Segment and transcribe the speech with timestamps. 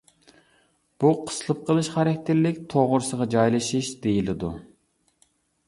[1.03, 4.53] بۇ قىسىلىپ قېلىش خاراكتېرلىك توغرىسىغا جايلىشىش دېيىلىدۇ.